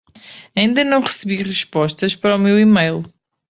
[0.55, 3.05] Ainda não recebi respostas para o meu email.